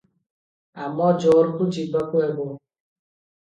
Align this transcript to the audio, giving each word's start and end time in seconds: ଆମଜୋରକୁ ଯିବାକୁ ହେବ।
ଆମଜୋରକୁ 0.85 1.69
ଯିବାକୁ 1.77 2.25
ହେବ। 2.27 2.51